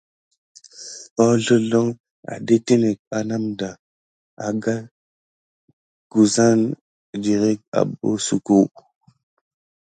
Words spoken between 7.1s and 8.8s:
dirick abosuko.